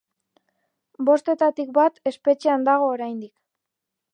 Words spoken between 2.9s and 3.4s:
oraindik.